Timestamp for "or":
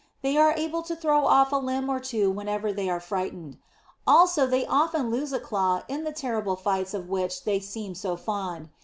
1.87-1.99